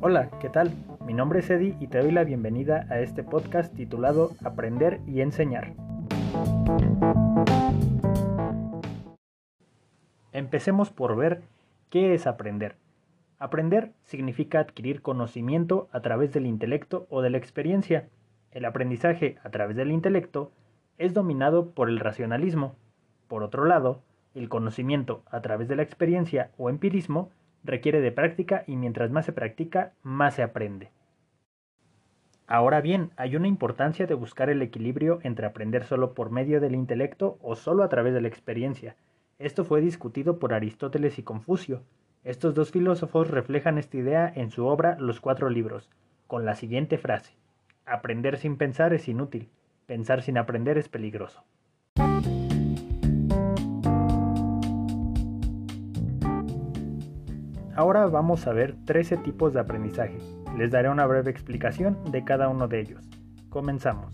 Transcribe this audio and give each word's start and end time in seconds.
Hola, 0.00 0.30
¿qué 0.40 0.48
tal? 0.48 0.72
Mi 1.04 1.12
nombre 1.12 1.40
es 1.40 1.50
Eddie 1.50 1.76
y 1.80 1.88
te 1.88 1.98
doy 1.98 2.12
la 2.12 2.22
bienvenida 2.22 2.86
a 2.88 3.00
este 3.00 3.24
podcast 3.24 3.74
titulado 3.74 4.30
Aprender 4.44 5.00
y 5.08 5.22
Enseñar. 5.22 5.74
Empecemos 10.30 10.92
por 10.92 11.16
ver 11.16 11.42
qué 11.90 12.14
es 12.14 12.28
aprender. 12.28 12.76
Aprender 13.40 13.90
significa 14.04 14.60
adquirir 14.60 15.02
conocimiento 15.02 15.88
a 15.90 16.00
través 16.00 16.32
del 16.32 16.46
intelecto 16.46 17.08
o 17.10 17.20
de 17.20 17.30
la 17.30 17.38
experiencia. 17.38 18.08
El 18.52 18.66
aprendizaje 18.66 19.38
a 19.42 19.50
través 19.50 19.74
del 19.74 19.90
intelecto 19.90 20.52
es 20.98 21.12
dominado 21.12 21.72
por 21.72 21.88
el 21.88 21.98
racionalismo. 21.98 22.76
Por 23.26 23.42
otro 23.42 23.64
lado, 23.64 24.00
el 24.36 24.48
conocimiento 24.48 25.24
a 25.28 25.40
través 25.40 25.66
de 25.66 25.74
la 25.74 25.82
experiencia 25.82 26.52
o 26.56 26.70
empirismo 26.70 27.30
requiere 27.68 28.00
de 28.00 28.10
práctica 28.10 28.64
y 28.66 28.74
mientras 28.74 29.10
más 29.10 29.26
se 29.26 29.32
practica, 29.32 29.92
más 30.02 30.34
se 30.34 30.42
aprende. 30.42 30.90
Ahora 32.48 32.80
bien, 32.80 33.10
hay 33.16 33.36
una 33.36 33.46
importancia 33.46 34.06
de 34.06 34.14
buscar 34.14 34.48
el 34.48 34.62
equilibrio 34.62 35.20
entre 35.22 35.46
aprender 35.46 35.84
solo 35.84 36.14
por 36.14 36.30
medio 36.30 36.60
del 36.60 36.74
intelecto 36.74 37.38
o 37.42 37.54
solo 37.54 37.84
a 37.84 37.90
través 37.90 38.14
de 38.14 38.22
la 38.22 38.28
experiencia. 38.28 38.96
Esto 39.38 39.64
fue 39.64 39.82
discutido 39.82 40.38
por 40.38 40.54
Aristóteles 40.54 41.18
y 41.18 41.22
Confucio. 41.22 41.82
Estos 42.24 42.54
dos 42.54 42.72
filósofos 42.72 43.30
reflejan 43.30 43.76
esta 43.76 43.98
idea 43.98 44.32
en 44.34 44.50
su 44.50 44.66
obra 44.66 44.96
Los 44.98 45.20
Cuatro 45.20 45.50
Libros, 45.50 45.90
con 46.26 46.46
la 46.46 46.54
siguiente 46.54 46.96
frase. 46.96 47.34
Aprender 47.84 48.38
sin 48.38 48.56
pensar 48.56 48.94
es 48.94 49.08
inútil, 49.08 49.50
pensar 49.86 50.22
sin 50.22 50.38
aprender 50.38 50.78
es 50.78 50.88
peligroso. 50.88 51.44
Ahora 57.78 58.06
vamos 58.06 58.44
a 58.48 58.52
ver 58.52 58.74
13 58.86 59.18
tipos 59.18 59.54
de 59.54 59.60
aprendizaje. 59.60 60.18
Les 60.56 60.72
daré 60.72 60.88
una 60.88 61.06
breve 61.06 61.30
explicación 61.30 62.10
de 62.10 62.24
cada 62.24 62.48
uno 62.48 62.66
de 62.66 62.80
ellos. 62.80 63.08
Comenzamos. 63.50 64.12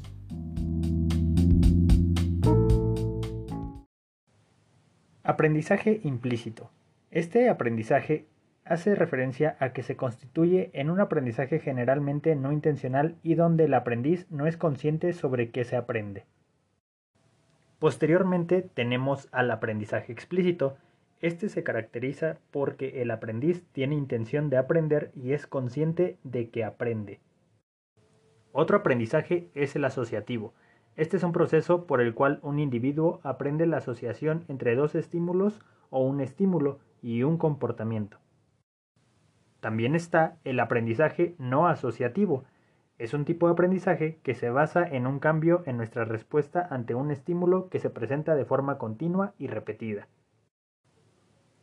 Aprendizaje 5.23 6.03
implícito. 6.05 6.71
Este 7.11 7.49
aprendizaje 7.49 8.27
hace 8.67 8.95
referencia 8.95 9.57
a 9.59 9.73
que 9.73 9.83
se 9.83 9.97
constituye 9.97 10.69
en 10.75 10.91
un 10.91 11.01
aprendizaje 11.01 11.59
generalmente 11.59 12.37
no 12.37 12.53
intencional 12.53 13.17
y 13.23 13.35
donde 13.35 13.65
el 13.65 13.73
aprendiz 13.73 14.27
no 14.31 14.47
es 14.47 14.59
consciente 14.59 15.15
sobre 15.15 15.49
qué 15.49 15.65
se 15.65 15.77
aprende. 15.77 16.27
Posteriormente 17.79 18.61
tenemos 18.61 19.27
al 19.33 19.51
aprendizaje 19.51 20.13
explícito, 20.13 20.77
este 21.21 21.49
se 21.49 21.63
caracteriza 21.63 22.39
porque 22.51 23.03
el 23.03 23.11
aprendiz 23.11 23.65
tiene 23.73 23.95
intención 23.95 24.51
de 24.51 24.59
aprender 24.59 25.11
y 25.15 25.33
es 25.33 25.47
consciente 25.47 26.19
de 26.23 26.51
que 26.51 26.65
aprende. 26.65 27.21
Otro 28.53 28.77
aprendizaje 28.77 29.51
es 29.55 29.75
el 29.75 29.85
asociativo. 29.85 30.55
Este 30.97 31.17
es 31.17 31.25
un 31.25 31.33
proceso 31.33 31.87
por 31.87 32.01
el 32.01 32.15
cual 32.15 32.39
un 32.43 32.61
individuo 32.61 33.21
aprende 33.25 33.67
la 33.67 33.79
asociación 33.79 34.45
entre 34.49 34.77
dos 34.77 34.95
estímulos 34.95 35.61
o 35.91 36.05
un 36.05 36.21
estímulo 36.21 36.79
y 37.03 37.25
un 37.25 37.37
comportamiento. 37.37 38.19
También 39.61 39.95
está 39.95 40.37
el 40.45 40.61
aprendizaje 40.61 41.35
no 41.39 41.67
asociativo. 41.67 42.45
Es 42.99 43.13
un 43.13 43.25
tipo 43.25 43.47
de 43.47 43.55
aprendizaje 43.55 44.21
que 44.23 44.35
se 44.35 44.51
basa 44.51 44.87
en 44.87 45.07
un 45.07 45.19
cambio 45.19 45.63
en 45.67 45.77
nuestra 45.77 46.05
respuesta 46.05 46.69
ante 46.71 46.95
un 46.95 47.11
estímulo 47.11 47.71
que 47.71 47.81
se 47.81 47.91
presenta 47.91 48.37
de 48.37 48.45
forma 48.45 48.79
continua 48.79 49.35
y 49.39 49.49
repetida. 49.49 50.07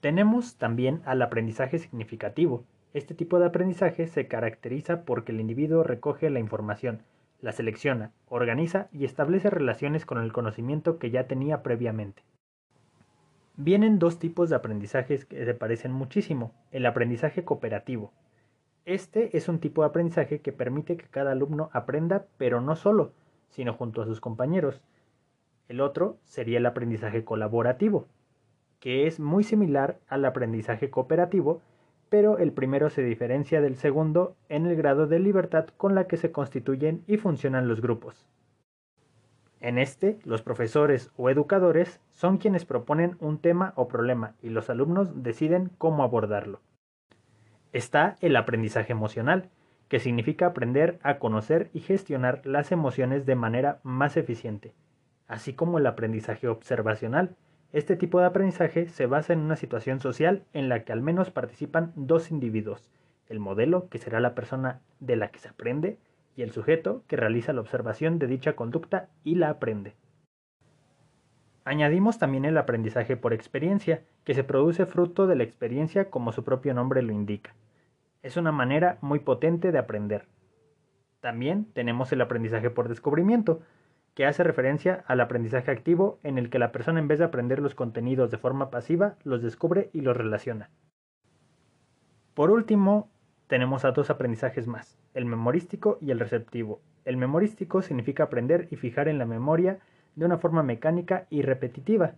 Tenemos 0.02 0.56
también 0.56 1.04
al 1.06 1.22
aprendizaje 1.22 1.78
significativo. 1.78 2.66
Este 2.96 3.14
tipo 3.14 3.38
de 3.38 3.46
aprendizaje 3.46 4.08
se 4.08 4.28
caracteriza 4.28 5.04
porque 5.06 5.32
el 5.32 5.40
individuo 5.40 5.84
recoge 5.84 6.32
la 6.32 6.40
información, 6.40 7.04
la 7.40 7.52
selecciona, 7.52 8.12
organiza 8.28 8.90
y 8.92 9.06
establece 9.06 9.52
relaciones 9.52 10.08
con 10.08 10.18
el 10.18 10.34
conocimiento 10.34 10.98
que 10.98 11.12
ya 11.12 11.28
tenía 11.28 11.62
previamente. 11.62 12.24
Vienen 13.58 14.00
dos 14.00 14.18
tipos 14.18 14.50
de 14.50 14.56
aprendizajes 14.56 15.26
que 15.26 15.46
se 15.46 15.54
parecen 15.54 15.92
muchísimo. 15.92 16.52
El 16.72 16.88
aprendizaje 16.88 17.46
cooperativo. 17.46 18.12
Este 18.86 19.38
es 19.38 19.50
un 19.50 19.60
tipo 19.60 19.84
de 19.84 19.90
aprendizaje 19.90 20.42
que 20.42 20.52
permite 20.52 20.98
que 20.98 21.06
cada 21.06 21.34
alumno 21.34 21.70
aprenda, 21.74 22.26
pero 22.38 22.60
no 22.60 22.76
solo, 22.76 23.14
sino 23.50 23.76
junto 23.76 24.02
a 24.02 24.06
sus 24.06 24.20
compañeros. 24.20 24.82
El 25.68 25.80
otro 25.80 26.18
sería 26.24 26.58
el 26.58 26.66
aprendizaje 26.66 27.24
colaborativo 27.24 28.08
que 28.82 29.06
es 29.08 29.20
muy 29.20 29.44
similar 29.44 30.00
al 30.08 30.26
aprendizaje 30.26 30.90
cooperativo, 30.90 31.62
pero 32.10 32.40
el 32.40 32.52
primero 32.52 32.90
se 32.90 33.04
diferencia 33.04 33.62
del 33.62 33.78
segundo 33.78 34.36
en 34.50 34.66
el 34.66 34.76
grado 34.76 35.08
de 35.08 35.20
libertad 35.20 35.68
con 35.78 35.96
la 35.96 36.08
que 36.08 36.18
se 36.18 36.32
constituyen 36.34 37.04
y 37.08 37.16
funcionan 37.16 37.70
los 37.70 37.80
grupos. 37.80 38.28
En 39.62 39.78
este, 39.78 40.18
los 40.26 40.42
profesores 40.42 41.12
o 41.16 41.30
educadores 41.30 42.02
son 42.12 42.40
quienes 42.40 42.66
proponen 42.66 43.16
un 43.20 43.38
tema 43.38 43.74
o 43.76 43.88
problema 43.88 44.34
y 44.42 44.50
los 44.50 44.72
alumnos 44.72 45.24
deciden 45.24 45.70
cómo 45.78 46.04
abordarlo. 46.04 46.60
Está 47.72 48.18
el 48.20 48.36
aprendizaje 48.36 48.92
emocional, 48.92 49.50
que 49.90 50.00
significa 50.00 50.48
aprender 50.48 51.00
a 51.04 51.20
conocer 51.20 51.70
y 51.74 51.82
gestionar 51.82 52.42
las 52.46 52.72
emociones 52.72 53.28
de 53.28 53.36
manera 53.36 53.80
más 53.84 54.18
eficiente, 54.18 54.74
así 55.28 55.54
como 55.54 55.78
el 55.78 55.86
aprendizaje 55.86 56.48
observacional, 56.48 57.36
este 57.74 57.96
tipo 57.96 58.20
de 58.20 58.26
aprendizaje 58.26 58.88
se 58.88 59.06
basa 59.06 59.34
en 59.34 59.40
una 59.40 59.56
situación 59.56 60.00
social 60.00 60.44
en 60.54 60.68
la 60.68 60.84
que 60.84 60.92
al 60.92 61.02
menos 61.02 61.32
participan 61.32 61.94
dos 61.96 62.30
individuos, 62.30 62.90
el 63.28 63.40
modelo, 63.40 63.88
que 63.88 63.98
será 63.98 64.20
la 64.20 64.36
persona 64.36 64.82
de 65.00 65.16
la 65.16 65.30
que 65.30 65.40
se 65.40 65.48
aprende, 65.48 65.98
y 66.36 66.42
el 66.42 66.52
sujeto, 66.52 67.04
que 67.08 67.16
realiza 67.16 67.54
la 67.54 67.62
observación 67.62 68.20
de 68.20 68.28
dicha 68.28 68.56
conducta 68.56 69.10
y 69.24 69.36
la 69.36 69.50
aprende. 69.50 69.96
Añadimos 71.64 72.18
también 72.18 72.46
el 72.46 72.58
aprendizaje 72.58 73.16
por 73.16 73.34
experiencia, 73.34 74.04
que 74.24 74.34
se 74.34 74.44
produce 74.44 74.86
fruto 74.86 75.28
de 75.28 75.36
la 75.36 75.44
experiencia 75.44 76.10
como 76.10 76.32
su 76.32 76.44
propio 76.44 76.74
nombre 76.74 77.02
lo 77.02 77.14
indica. 77.14 77.54
Es 78.22 78.36
una 78.36 78.52
manera 78.52 78.98
muy 79.02 79.20
potente 79.20 79.72
de 79.72 79.78
aprender. 79.78 80.26
También 81.20 81.66
tenemos 81.74 82.12
el 82.12 82.22
aprendizaje 82.22 82.70
por 82.70 82.90
descubrimiento, 82.90 83.62
que 84.14 84.26
hace 84.26 84.44
referencia 84.44 85.04
al 85.08 85.22
aprendizaje 85.22 85.72
activo 85.72 86.20
en 86.24 86.38
el 86.38 86.50
que 86.50 86.60
la 86.60 86.72
persona 86.72 87.00
en 87.00 87.08
vez 87.08 87.20
de 87.20 87.26
aprender 87.26 87.60
los 87.60 87.76
contenidos 87.76 88.30
de 88.32 88.38
forma 88.38 88.70
pasiva, 88.70 89.16
los 89.24 89.42
descubre 89.42 89.90
y 89.94 90.02
los 90.02 90.16
relaciona. 90.16 90.70
Por 92.34 92.52
último, 92.52 93.10
tenemos 93.48 93.84
a 93.86 93.92
dos 93.92 94.10
aprendizajes 94.10 94.68
más, 94.68 94.98
el 95.14 95.26
memorístico 95.26 95.98
y 96.02 96.12
el 96.12 96.20
receptivo. 96.20 96.82
El 97.04 97.18
memorístico 97.18 97.82
significa 97.82 98.24
aprender 98.24 98.68
y 98.72 98.76
fijar 98.76 99.08
en 99.08 99.18
la 99.18 99.26
memoria 99.26 99.80
de 100.16 100.26
una 100.26 100.38
forma 100.38 100.64
mecánica 100.64 101.28
y 101.30 101.42
repetitiva. 101.42 102.16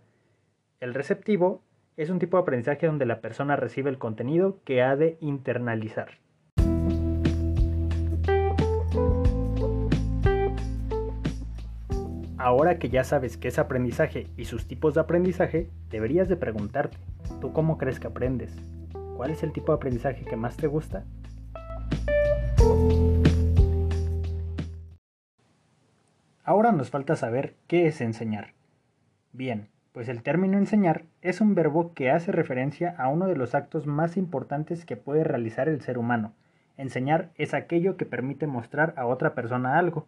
El 0.80 0.94
receptivo 0.94 1.62
es 1.96 2.10
un 2.10 2.18
tipo 2.18 2.36
de 2.36 2.42
aprendizaje 2.42 2.86
donde 2.86 3.06
la 3.06 3.20
persona 3.20 3.56
recibe 3.56 3.90
el 3.90 3.98
contenido 3.98 4.58
que 4.64 4.82
ha 4.82 4.96
de 4.96 5.16
internalizar. 5.20 6.23
Ahora 12.44 12.78
que 12.78 12.90
ya 12.90 13.04
sabes 13.04 13.38
qué 13.38 13.48
es 13.48 13.58
aprendizaje 13.58 14.26
y 14.36 14.44
sus 14.44 14.66
tipos 14.66 14.92
de 14.92 15.00
aprendizaje, 15.00 15.70
deberías 15.88 16.28
de 16.28 16.36
preguntarte, 16.36 16.98
¿tú 17.40 17.54
cómo 17.54 17.78
crees 17.78 17.98
que 17.98 18.08
aprendes? 18.08 18.54
¿Cuál 19.16 19.30
es 19.30 19.42
el 19.42 19.50
tipo 19.50 19.72
de 19.72 19.76
aprendizaje 19.76 20.26
que 20.26 20.36
más 20.36 20.58
te 20.58 20.66
gusta? 20.66 21.06
Ahora 26.44 26.72
nos 26.72 26.90
falta 26.90 27.16
saber 27.16 27.54
qué 27.66 27.86
es 27.86 28.02
enseñar. 28.02 28.52
Bien, 29.32 29.70
pues 29.92 30.10
el 30.10 30.22
término 30.22 30.58
enseñar 30.58 31.04
es 31.22 31.40
un 31.40 31.54
verbo 31.54 31.94
que 31.94 32.10
hace 32.10 32.30
referencia 32.30 32.94
a 32.98 33.08
uno 33.08 33.26
de 33.26 33.36
los 33.36 33.54
actos 33.54 33.86
más 33.86 34.18
importantes 34.18 34.84
que 34.84 34.98
puede 34.98 35.24
realizar 35.24 35.70
el 35.70 35.80
ser 35.80 35.96
humano. 35.96 36.34
Enseñar 36.76 37.30
es 37.36 37.54
aquello 37.54 37.96
que 37.96 38.04
permite 38.04 38.46
mostrar 38.46 38.92
a 38.98 39.06
otra 39.06 39.34
persona 39.34 39.78
algo, 39.78 40.06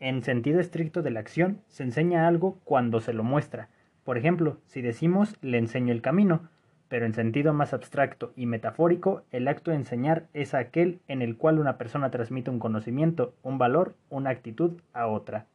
en 0.00 0.22
sentido 0.22 0.60
estricto 0.60 1.02
de 1.02 1.10
la 1.10 1.20
acción, 1.20 1.60
se 1.68 1.82
enseña 1.82 2.26
algo 2.26 2.58
cuando 2.64 3.00
se 3.00 3.12
lo 3.12 3.22
muestra. 3.22 3.68
Por 4.02 4.16
ejemplo, 4.16 4.56
si 4.66 4.80
decimos 4.80 5.36
le 5.42 5.58
enseño 5.58 5.92
el 5.92 6.02
camino, 6.02 6.48
pero 6.88 7.06
en 7.06 7.14
sentido 7.14 7.52
más 7.52 7.72
abstracto 7.72 8.32
y 8.34 8.46
metafórico, 8.46 9.22
el 9.30 9.46
acto 9.46 9.70
de 9.70 9.76
enseñar 9.76 10.26
es 10.34 10.54
aquel 10.54 11.00
en 11.06 11.22
el 11.22 11.36
cual 11.36 11.60
una 11.60 11.78
persona 11.78 12.10
transmite 12.10 12.50
un 12.50 12.58
conocimiento, 12.58 13.34
un 13.42 13.58
valor, 13.58 13.94
una 14.08 14.30
actitud 14.30 14.80
a 14.92 15.06
otra. 15.06 15.46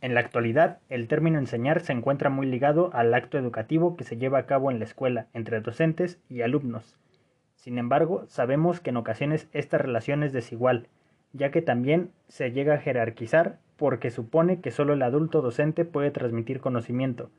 En 0.00 0.14
la 0.14 0.20
actualidad, 0.20 0.78
el 0.88 1.08
término 1.08 1.38
enseñar 1.38 1.80
se 1.80 1.92
encuentra 1.92 2.30
muy 2.30 2.46
ligado 2.46 2.90
al 2.94 3.12
acto 3.12 3.36
educativo 3.36 3.96
que 3.96 4.04
se 4.04 4.16
lleva 4.16 4.38
a 4.38 4.46
cabo 4.46 4.70
en 4.70 4.78
la 4.78 4.86
escuela 4.86 5.26
entre 5.34 5.60
docentes 5.60 6.18
y 6.30 6.40
alumnos. 6.40 6.96
Sin 7.54 7.76
embargo, 7.76 8.24
sabemos 8.28 8.80
que 8.80 8.88
en 8.88 8.96
ocasiones 8.96 9.46
esta 9.52 9.76
relación 9.76 10.22
es 10.22 10.32
desigual, 10.32 10.88
ya 11.32 11.50
que 11.50 11.62
también 11.62 12.10
se 12.28 12.52
llega 12.52 12.74
a 12.74 12.78
jerarquizar 12.78 13.58
porque 13.76 14.10
supone 14.10 14.60
que 14.60 14.70
solo 14.70 14.92
el 14.92 15.02
adulto 15.02 15.40
docente 15.40 15.84
puede 15.84 16.10
transmitir 16.10 16.60
conocimiento. 16.60 17.30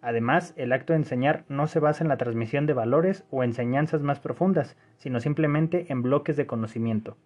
Además, 0.00 0.52
el 0.56 0.72
acto 0.72 0.92
de 0.92 0.98
enseñar 0.98 1.44
no 1.48 1.66
se 1.66 1.78
basa 1.80 2.02
en 2.02 2.08
la 2.08 2.16
transmisión 2.16 2.66
de 2.66 2.72
valores 2.72 3.24
o 3.30 3.44
enseñanzas 3.44 4.02
más 4.02 4.20
profundas, 4.20 4.76
sino 4.96 5.20
simplemente 5.20 5.86
en 5.88 6.02
bloques 6.02 6.36
de 6.36 6.46
conocimiento. 6.46 7.16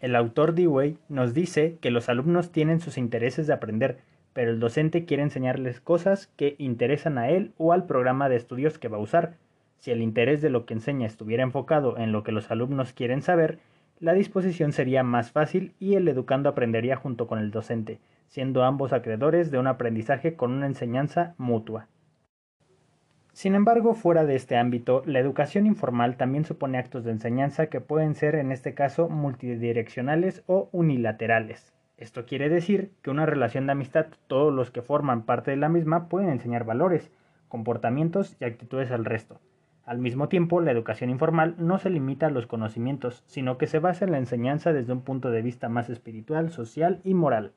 El 0.00 0.16
autor 0.16 0.54
Dewey 0.54 0.98
nos 1.08 1.34
dice 1.34 1.76
que 1.80 1.90
los 1.90 2.08
alumnos 2.08 2.52
tienen 2.52 2.80
sus 2.80 2.96
intereses 2.96 3.46
de 3.46 3.52
aprender, 3.52 3.98
pero 4.32 4.50
el 4.50 4.60
docente 4.60 5.04
quiere 5.04 5.22
enseñarles 5.22 5.80
cosas 5.80 6.28
que 6.36 6.54
interesan 6.58 7.18
a 7.18 7.28
él 7.28 7.52
o 7.58 7.72
al 7.72 7.86
programa 7.86 8.28
de 8.28 8.36
estudios 8.36 8.78
que 8.78 8.88
va 8.88 8.96
a 8.96 9.00
usar. 9.00 9.34
Si 9.78 9.90
el 9.90 10.00
interés 10.00 10.40
de 10.40 10.50
lo 10.50 10.66
que 10.66 10.74
enseña 10.74 11.06
estuviera 11.06 11.42
enfocado 11.42 11.98
en 11.98 12.12
lo 12.12 12.22
que 12.22 12.32
los 12.32 12.50
alumnos 12.50 12.92
quieren 12.92 13.22
saber, 13.22 13.58
la 14.00 14.12
disposición 14.12 14.72
sería 14.72 15.02
más 15.02 15.32
fácil 15.32 15.74
y 15.78 15.94
el 15.94 16.06
educando 16.08 16.48
aprendería 16.48 16.96
junto 16.96 17.26
con 17.26 17.38
el 17.38 17.50
docente, 17.50 18.00
siendo 18.28 18.62
ambos 18.62 18.92
acreedores 18.92 19.50
de 19.50 19.58
un 19.58 19.66
aprendizaje 19.66 20.34
con 20.34 20.52
una 20.52 20.66
enseñanza 20.66 21.34
mutua. 21.38 21.88
Sin 23.32 23.54
embargo, 23.54 23.94
fuera 23.94 24.24
de 24.24 24.34
este 24.34 24.56
ámbito, 24.56 25.02
la 25.06 25.20
educación 25.20 25.66
informal 25.66 26.16
también 26.16 26.44
supone 26.44 26.78
actos 26.78 27.04
de 27.04 27.12
enseñanza 27.12 27.66
que 27.66 27.80
pueden 27.80 28.14
ser 28.14 28.34
en 28.34 28.50
este 28.50 28.74
caso 28.74 29.08
multidireccionales 29.08 30.42
o 30.46 30.68
unilaterales. 30.72 31.72
Esto 31.96 32.26
quiere 32.26 32.48
decir 32.48 32.92
que 33.02 33.10
una 33.10 33.26
relación 33.26 33.66
de 33.66 33.72
amistad, 33.72 34.06
todos 34.26 34.52
los 34.52 34.70
que 34.70 34.82
forman 34.82 35.22
parte 35.22 35.50
de 35.52 35.56
la 35.56 35.68
misma 35.68 36.08
pueden 36.08 36.30
enseñar 36.30 36.64
valores, 36.64 37.10
comportamientos 37.48 38.36
y 38.40 38.44
actitudes 38.44 38.90
al 38.90 39.04
resto. 39.04 39.40
Al 39.88 40.00
mismo 40.00 40.28
tiempo, 40.28 40.60
la 40.60 40.70
educación 40.70 41.08
informal 41.08 41.54
no 41.56 41.78
se 41.78 41.88
limita 41.88 42.26
a 42.26 42.30
los 42.30 42.46
conocimientos, 42.46 43.24
sino 43.26 43.56
que 43.56 43.66
se 43.66 43.78
basa 43.78 44.04
en 44.04 44.10
la 44.10 44.18
enseñanza 44.18 44.74
desde 44.74 44.92
un 44.92 45.00
punto 45.00 45.30
de 45.30 45.40
vista 45.40 45.70
más 45.70 45.88
espiritual, 45.88 46.50
social 46.50 47.00
y 47.04 47.14
moral. 47.14 47.52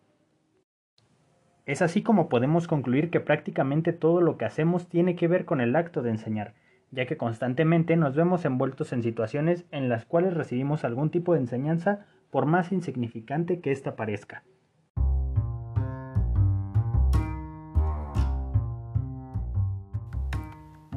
Es 1.66 1.82
así 1.82 2.02
como 2.02 2.30
podemos 2.30 2.70
concluir 2.70 3.10
que 3.10 3.20
prácticamente 3.20 3.92
todo 3.92 4.22
lo 4.22 4.38
que 4.38 4.46
hacemos 4.46 4.88
tiene 4.88 5.18
que 5.18 5.28
ver 5.28 5.44
con 5.44 5.60
el 5.60 5.76
acto 5.76 6.02
de 6.04 6.12
enseñar, 6.12 6.54
ya 6.90 7.06
que 7.06 7.18
constantemente 7.18 7.98
nos 7.98 8.16
vemos 8.16 8.46
envueltos 8.46 8.94
en 8.94 9.04
situaciones 9.04 9.66
en 9.72 9.90
las 9.90 10.06
cuales 10.06 10.34
recibimos 10.34 10.86
algún 10.86 11.10
tipo 11.10 11.34
de 11.34 11.42
enseñanza 11.42 12.06
por 12.30 12.46
más 12.46 12.72
insignificante 12.72 13.60
que 13.60 13.74
ésta 13.74 13.98
parezca. 13.98 14.46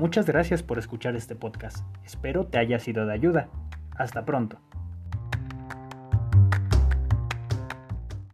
Muchas 0.05 0.27
gracias 0.27 0.63
por 0.63 0.79
escuchar 0.79 1.17
este 1.17 1.35
podcast. 1.35 1.79
Espero 2.05 2.47
te 2.47 2.59
haya 2.59 2.79
sido 2.79 3.07
de 3.07 3.15
ayuda. 3.15 3.49
Hasta 3.97 4.27
pronto. 4.27 4.61